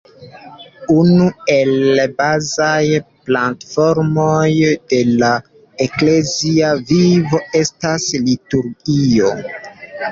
[0.93, 1.25] Unu
[1.55, 2.85] el bazaj
[3.29, 4.49] platformoj
[4.95, 5.31] de la
[5.89, 9.35] eklezia vivo estas liturgio.